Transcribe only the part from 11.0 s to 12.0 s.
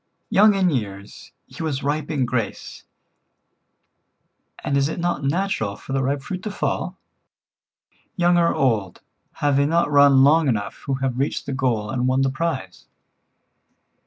reached the goal